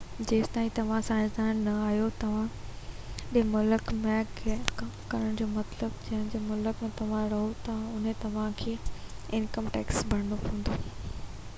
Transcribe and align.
جيستائين 0.29 0.71
توهان 0.77 1.03
سياستدان 1.07 1.59
نہ 1.65 1.73
آهيو 1.87 2.05
پرڏيهي 2.21 3.43
ملڪ 3.49 3.91
۾ 4.05 4.15
ڪم 4.79 4.89
ڪرڻ 5.11 5.35
جو 5.43 5.47
مطلب 5.51 5.99
تہ 6.07 6.15
جنهن 6.23 6.49
ملڪ 6.53 6.81
۾ 6.87 6.91
توهان 7.03 7.29
رهو 7.35 7.53
ٿا 7.69 7.77
اتي 7.93 8.17
توهان 8.25 8.57
کي 8.63 8.75
انڪم 9.41 9.71
ٽيڪس 9.77 10.03
ڀرڻو 10.15 10.43
پوندو 10.49 10.83